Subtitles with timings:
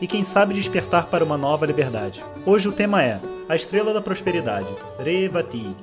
[0.00, 2.24] e, quem sabe, despertar para uma nova liberdade.
[2.46, 5.76] Hoje o tema é A Estrela da Prosperidade, Revati.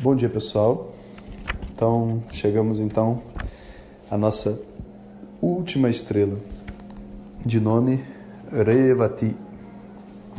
[0.00, 0.92] Bom dia pessoal,
[1.72, 3.22] então chegamos então
[4.10, 4.60] à nossa
[5.40, 6.38] última estrela
[7.46, 8.04] de nome
[8.50, 9.36] Revati.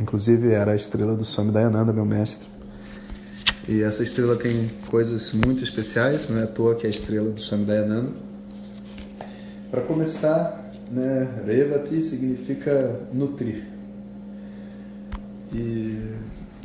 [0.00, 2.48] Inclusive era a estrela do Swami Dayananda, meu mestre.
[3.68, 7.30] E essa estrela tem coisas muito especiais, não é à toa que é a estrela
[7.30, 8.10] do Swami Dayananda.
[9.70, 13.64] Para começar, né, Revati significa nutrir.
[15.52, 16.12] E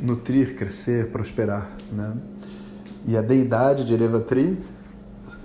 [0.00, 2.14] nutrir, crescer, prosperar, né?
[3.06, 4.58] E a deidade de Revatri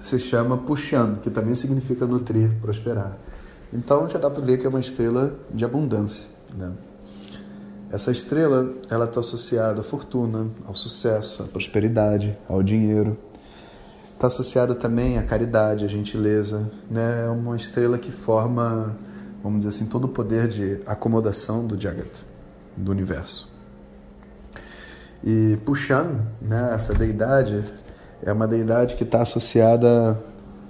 [0.02, 3.18] se chama Pushan, que também significa nutrir, prosperar.
[3.74, 6.26] Então já dá para ver que é uma estrela de abundância.
[6.56, 6.72] Né?
[7.96, 13.18] Essa estrela ela está associada à fortuna, ao sucesso, à prosperidade, ao dinheiro.
[14.14, 16.70] Está associada também à caridade, à gentileza.
[16.92, 17.24] Né?
[17.26, 18.98] É uma estrela que forma,
[19.42, 22.26] vamos dizer assim, todo o poder de acomodação do Jagat,
[22.76, 23.50] do universo.
[25.24, 27.64] E Pushan, né, essa deidade,
[28.22, 30.22] é uma deidade que está associada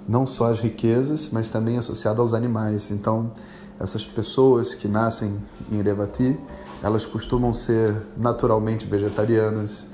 [0.08, 2.88] não só às riquezas, mas também associada aos animais.
[2.92, 3.32] Então,
[3.80, 5.36] essas pessoas que nascem
[5.72, 6.38] em Revati,
[6.86, 9.86] elas costumam ser naturalmente vegetarianas,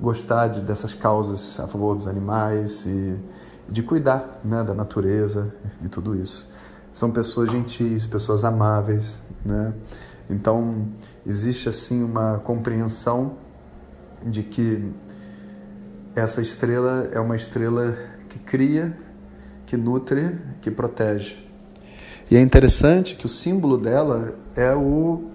[0.00, 3.16] gostar de, dessas causas a favor dos animais e
[3.68, 5.54] de cuidar né, da natureza
[5.84, 6.48] e tudo isso.
[6.92, 9.74] São pessoas gentis, pessoas amáveis, né?
[10.30, 10.88] Então,
[11.26, 13.36] existe assim uma compreensão
[14.24, 14.90] de que
[16.14, 17.96] essa estrela é uma estrela
[18.28, 18.96] que cria
[19.68, 21.36] que nutre, que protege.
[22.30, 25.30] E é interessante que o símbolo dela é o,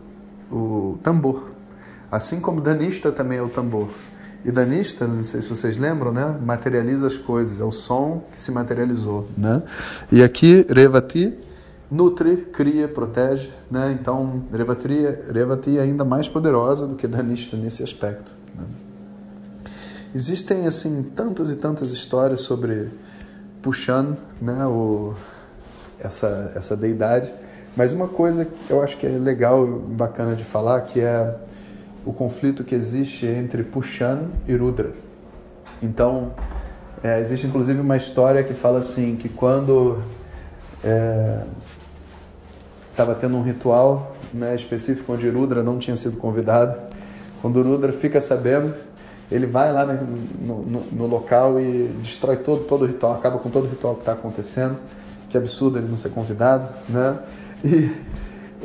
[0.53, 1.51] o tambor.
[2.11, 3.89] Assim como Danista também é o tambor.
[4.45, 6.37] E Danista, não sei se vocês lembram, né?
[6.41, 9.27] materializa as coisas, é o som que se materializou.
[9.37, 9.63] Né?
[10.11, 11.33] E aqui, Revati,
[11.89, 13.51] nutre, cria, protege.
[13.71, 13.97] Né?
[13.99, 18.33] Então, Revati, Revati é ainda mais poderosa do que Danista nesse aspecto.
[18.53, 18.65] Né?
[20.13, 22.89] Existem assim tantas e tantas histórias sobre
[23.61, 25.13] puxando né, o,
[25.97, 27.31] essa, essa deidade.
[27.75, 31.35] Mas uma coisa que eu acho que é legal, bacana de falar, que é
[32.05, 34.91] o conflito que existe entre Pushan e Rudra.
[35.81, 36.33] Então,
[37.03, 40.01] é, existe inclusive uma história que fala assim, que quando
[42.91, 46.77] estava é, tendo um ritual né, específico onde Rudra não tinha sido convidado,
[47.41, 48.73] quando Rudra fica sabendo,
[49.31, 53.49] ele vai lá no, no, no, local e destrói todo, todo o ritual, acaba com
[53.49, 54.77] todo o ritual que está acontecendo.
[55.29, 57.17] Que absurdo ele não ser convidado, né?
[57.63, 57.95] E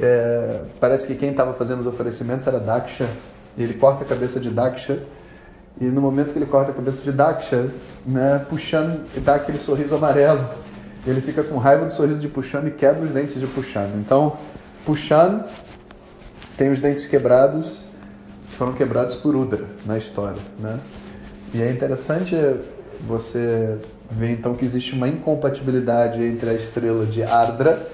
[0.01, 3.09] é, parece que quem estava fazendo os oferecimentos era Daksha.
[3.57, 5.01] E ele corta a cabeça de Daksha.
[5.81, 7.71] E no momento que ele corta a cabeça de Daksha,
[8.05, 8.45] né,
[9.17, 10.45] e dá aquele sorriso amarelo,
[11.07, 13.97] ele fica com raiva do sorriso de Puxando e quebra os dentes de Puxando.
[13.97, 14.37] Então,
[14.85, 15.45] Puxando
[16.57, 17.85] tem os dentes quebrados
[18.59, 20.81] foram quebrados por Udra na história, né?
[21.55, 22.35] E é interessante
[23.01, 23.79] você
[24.11, 27.87] ver então que existe uma incompatibilidade entre a estrela de Ardra,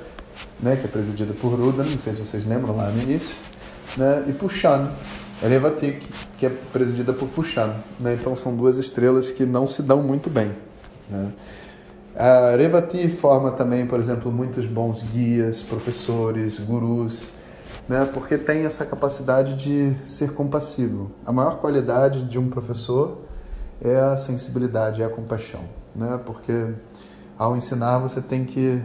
[0.61, 3.37] né, que é presidida por Rudra, não sei se vocês lembram lá no início,
[3.97, 4.91] né, e Pushan,
[5.43, 6.01] Revati,
[6.39, 7.75] que é presidida por Pushan.
[7.99, 8.15] Né?
[8.15, 10.53] Então são duas estrelas que não se dão muito bem.
[11.09, 11.33] Né?
[12.17, 17.25] A Revati forma também, por exemplo, muitos bons guias, professores, gurus,
[17.89, 18.09] né?
[18.13, 21.11] porque tem essa capacidade de ser compassivo.
[21.27, 23.19] A maior qualidade de um professor
[23.83, 25.61] é a sensibilidade, é a compaixão,
[25.95, 26.19] né?
[26.25, 26.69] porque
[27.37, 28.81] ao ensinar você tem que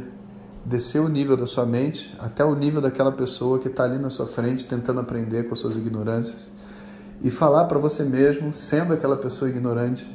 [0.70, 4.12] descer o nível da sua mente até o nível daquela pessoa que está ali na
[4.12, 6.48] sua frente tentando aprender com as suas ignorâncias
[7.24, 10.08] e falar para você mesmo, sendo aquela pessoa ignorante,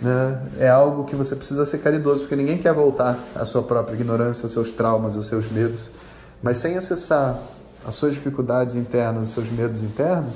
[0.00, 3.94] né, é algo que você precisa ser caridoso, porque ninguém quer voltar à sua própria
[3.94, 5.88] ignorância, aos seus traumas, aos seus medos,
[6.42, 7.40] mas sem acessar
[7.84, 10.34] as suas dificuldades internas, os seus medos internos,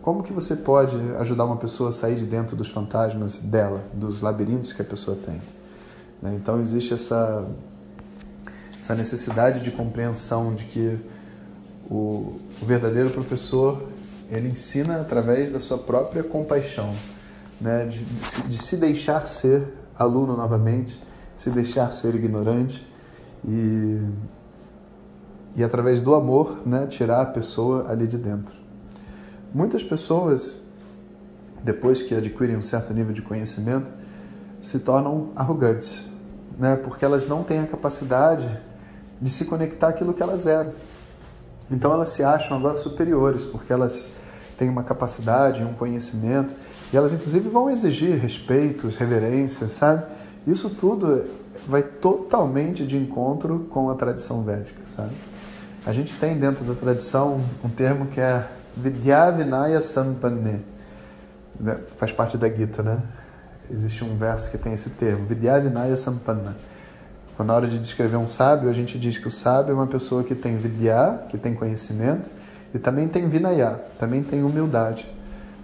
[0.00, 4.22] como que você pode ajudar uma pessoa a sair de dentro dos fantasmas dela, dos
[4.22, 5.42] labirintos que a pessoa tem?
[6.22, 6.38] Né?
[6.40, 7.44] Então existe essa
[8.82, 10.98] essa necessidade de compreensão de que
[11.88, 13.80] o, o verdadeiro professor
[14.28, 16.92] ele ensina através da sua própria compaixão.
[17.60, 17.86] né?
[17.86, 21.00] de, de, de se deixar ser aluno novamente,
[21.36, 22.84] se deixar ser ignorante
[23.46, 24.00] e,
[25.54, 28.56] e através do amor, né, tirar a pessoa ali de dentro.
[29.54, 30.56] Muitas pessoas,
[31.62, 33.92] depois que adquirem um certo nível de conhecimento,
[34.60, 36.04] se tornam arrogantes,
[36.58, 38.71] né, porque elas não têm a capacidade
[39.22, 40.72] de se conectar àquilo que elas eram.
[41.70, 44.04] Então elas se acham agora superiores, porque elas
[44.58, 46.52] têm uma capacidade, um conhecimento,
[46.92, 50.04] e elas inclusive vão exigir respeitos, reverências, sabe?
[50.44, 51.24] Isso tudo
[51.68, 55.12] vai totalmente de encontro com a tradição védica, sabe?
[55.86, 58.46] A gente tem dentro da tradição um termo que é
[58.76, 60.60] Vidyavinaya Sampanne,
[61.96, 62.98] faz parte da Gita, né?
[63.70, 66.56] Existe um verso que tem esse termo, Vidyavinaya Sampanna.
[67.36, 69.86] Quando na hora de descrever um sábio, a gente diz que o sábio é uma
[69.86, 72.30] pessoa que tem vidya, que tem conhecimento,
[72.74, 75.06] e também tem vinaya, também tem humildade.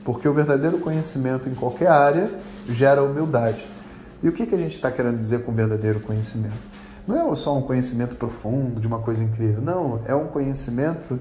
[0.05, 2.31] Porque o verdadeiro conhecimento em qualquer área
[2.69, 3.67] gera humildade.
[4.23, 6.56] E o que, que a gente está querendo dizer com verdadeiro conhecimento?
[7.06, 9.62] Não é só um conhecimento profundo de uma coisa incrível.
[9.62, 11.19] Não, é um conhecimento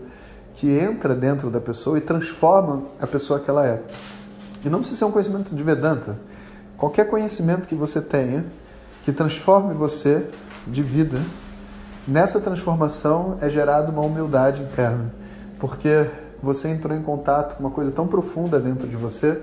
[0.56, 3.82] que entra dentro da pessoa e transforma a pessoa que ela é.
[4.66, 6.18] E não precisa ser um conhecimento de Vedanta.
[6.78, 8.44] Qualquer conhecimento que você tenha
[9.08, 10.28] que transforme você
[10.68, 11.18] de vida,
[12.06, 15.14] nessa transformação é gerada uma humildade interna.
[15.58, 16.08] Porque
[16.44, 19.42] você entrou em contato com uma coisa tão profunda dentro de você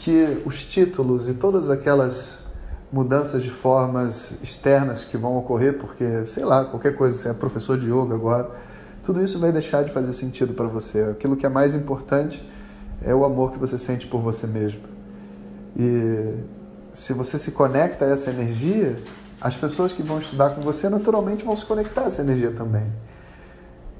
[0.00, 2.44] que os títulos e todas aquelas
[2.92, 7.78] mudanças de formas externas que vão ocorrer, porque, sei lá, qualquer coisa, você é professor
[7.78, 8.50] de yoga agora,
[9.02, 11.00] tudo isso vai deixar de fazer sentido para você.
[11.04, 12.46] Aquilo que é mais importante
[13.02, 14.80] é o amor que você sente por você mesmo.
[15.78, 16.61] E
[16.92, 18.96] se você se conecta a essa energia,
[19.40, 22.84] as pessoas que vão estudar com você naturalmente vão se conectar a essa energia também.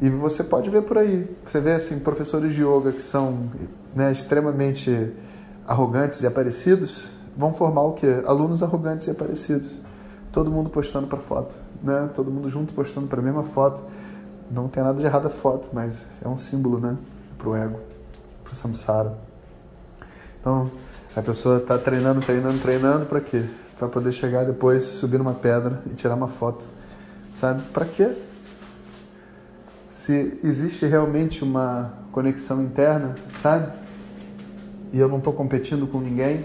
[0.01, 3.51] E você pode ver por aí, você vê assim professores de yoga que são
[3.95, 5.13] né, extremamente
[5.67, 8.23] arrogantes e aparecidos, vão formar o quê?
[8.27, 9.75] Alunos arrogantes e aparecidos.
[10.33, 12.09] Todo mundo postando para foto, né?
[12.15, 13.83] Todo mundo junto postando para a mesma foto.
[14.51, 16.97] Não tem nada de errado a foto, mas é um símbolo, né?
[17.37, 17.79] Para o ego,
[18.43, 19.13] para o samsara.
[20.41, 20.71] Então,
[21.15, 23.45] a pessoa está treinando, treinando, treinando para quê?
[23.79, 26.65] Para poder chegar depois, subir numa pedra e tirar uma foto.
[27.33, 27.63] Sabe?
[27.73, 28.11] Para quê?
[29.91, 33.73] Se existe realmente uma conexão interna, sabe?
[34.93, 36.45] E eu não estou competindo com ninguém,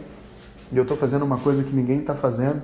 [0.72, 2.62] e eu estou fazendo uma coisa que ninguém está fazendo,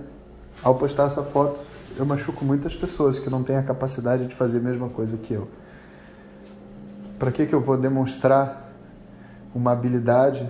[0.62, 1.60] ao postar essa foto,
[1.98, 5.34] eu machuco muitas pessoas que não têm a capacidade de fazer a mesma coisa que
[5.34, 5.48] eu.
[7.18, 8.72] Para que, que eu vou demonstrar
[9.54, 10.50] uma habilidade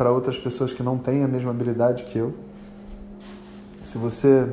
[0.00, 2.32] para outras pessoas que não têm a mesma habilidade que eu?
[3.82, 4.48] Se você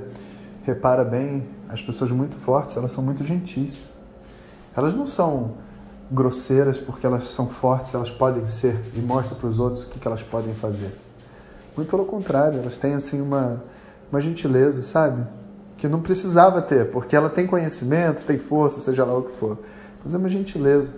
[0.66, 3.80] repara bem, as pessoas muito fortes, elas são muito gentis.
[4.76, 5.54] Elas não são
[6.12, 9.98] grosseiras porque elas são fortes, elas podem ser e mostram para os outros o que,
[10.02, 10.94] que elas podem fazer.
[11.78, 13.64] Muito pelo contrário, elas têm assim uma,
[14.12, 15.26] uma gentileza, sabe?
[15.78, 19.58] Que não precisava ter, porque ela tem conhecimento, tem força, seja lá o que for.
[20.04, 20.92] Mas é uma gentileza,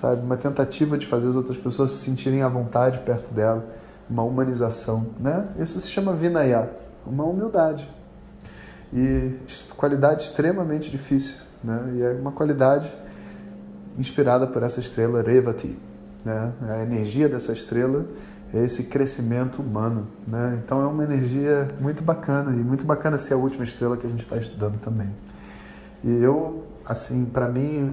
[0.00, 0.22] sabe?
[0.22, 3.64] Uma tentativa de fazer as outras pessoas se sentirem à vontade perto dela,
[4.08, 5.46] uma humanização, né?
[5.58, 6.70] Isso se chama vinaya,
[7.06, 7.88] uma humildade.
[8.92, 9.32] E
[9.76, 11.92] qualidade extremamente difícil, né?
[11.94, 12.90] E é uma qualidade
[13.98, 15.76] inspirada por essa estrela Revati.
[16.24, 16.52] Né?
[16.68, 18.04] A energia dessa estrela
[18.52, 20.06] é esse crescimento humano.
[20.26, 20.60] Né?
[20.64, 24.10] Então é uma energia muito bacana e muito bacana ser a última estrela que a
[24.10, 25.08] gente está estudando também.
[26.04, 27.92] E eu, assim, para mim,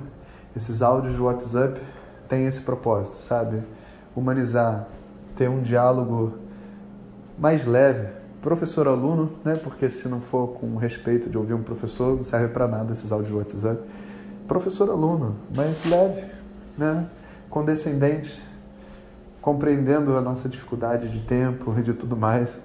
[0.55, 1.79] esses áudios de WhatsApp
[2.27, 3.61] têm esse propósito, sabe?
[4.15, 4.87] Humanizar,
[5.35, 6.33] ter um diálogo
[7.37, 8.07] mais leve,
[8.41, 9.55] professor-aluno, né?
[9.55, 13.11] Porque se não for com respeito de ouvir um professor, não serve para nada esses
[13.11, 13.81] áudios de WhatsApp
[14.47, 16.25] professor-aluno, mas leve,
[16.77, 17.07] né?
[17.49, 18.41] condescendente,
[19.41, 22.59] compreendendo a nossa dificuldade de tempo e de tudo mais.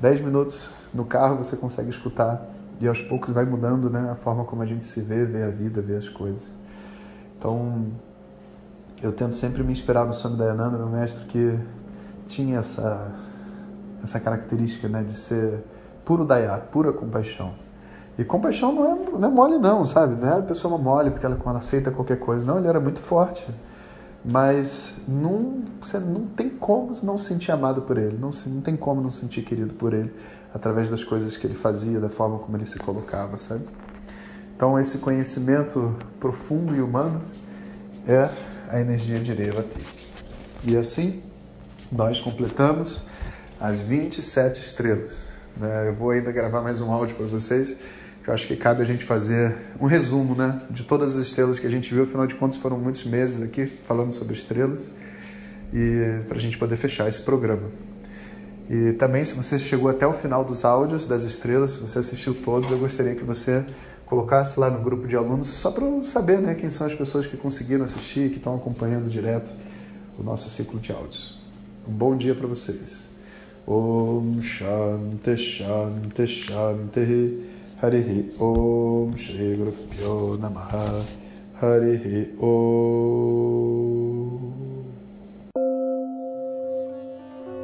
[0.00, 2.48] Dez minutos no carro você consegue escutar
[2.80, 4.08] e aos poucos vai mudando né?
[4.10, 6.46] a forma como a gente se vê, vê a vida, vê as coisas.
[7.38, 7.86] Então,
[9.00, 11.58] eu tento sempre me inspirar no Swami Dayananda, meu mestre, que
[12.26, 13.12] tinha essa,
[14.02, 15.02] essa característica né?
[15.02, 15.64] de ser
[16.04, 17.52] puro daya, pura compaixão.
[18.18, 20.16] E compaixão não é, não é mole, não, sabe?
[20.16, 22.44] Não é a pessoa mole porque ela, aceita qualquer coisa.
[22.44, 23.46] Não, ele era muito forte.
[24.24, 28.18] Mas não, você não tem como não se sentir amado por ele.
[28.18, 30.12] Não, não tem como não se sentir querido por ele
[30.52, 33.64] através das coisas que ele fazia, da forma como ele se colocava, sabe?
[34.58, 37.22] Então, esse conhecimento profundo e humano
[38.08, 38.28] é
[38.68, 39.86] a energia de Revati.
[40.64, 41.22] E assim,
[41.92, 43.04] nós completamos
[43.60, 45.28] as 27 estrelas.
[45.56, 45.88] Né?
[45.88, 47.76] Eu vou ainda gravar mais um áudio para vocês
[48.28, 51.66] eu acho que cabe a gente fazer um resumo né, de todas as estrelas que
[51.66, 52.02] a gente viu.
[52.02, 54.90] Afinal de contas, foram muitos meses aqui falando sobre estrelas.
[55.72, 57.70] e para a gente poder fechar esse programa.
[58.68, 62.34] E também, se você chegou até o final dos áudios das estrelas, se você assistiu
[62.34, 63.64] todos, eu gostaria que você
[64.08, 67.26] colocasse lá no grupo de alunos, só para eu saber né, quem são as pessoas
[67.26, 69.50] que conseguiram assistir, que estão acompanhando direto
[70.18, 71.38] o nosso ciclo de áudios.
[71.86, 73.10] Um bom dia para vocês.
[73.66, 77.44] Om Shanti Shanti Shanti
[77.82, 81.04] Harihi Om Shri Guru Namaha
[81.60, 83.67] Harihi Om